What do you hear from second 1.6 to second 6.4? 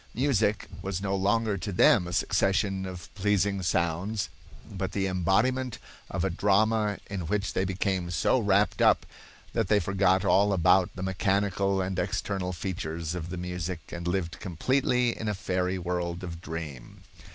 them a succession of pleasing sounds, but the embodiment of a